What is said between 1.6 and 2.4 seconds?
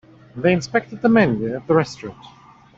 the restaurant.